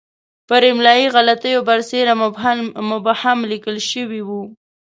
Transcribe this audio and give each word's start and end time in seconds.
پر 0.47 0.61
املایي 0.71 1.05
غلطیو 1.15 1.59
برسېره 1.69 2.13
مبهم 3.01 3.39
لیکل 3.51 3.77
شوی 3.91 4.21
وو. 4.27 4.41